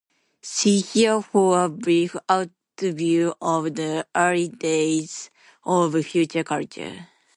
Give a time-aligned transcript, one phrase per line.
[0.41, 5.29] See here for a brief overview of the early days
[5.63, 7.07] of Future Culture.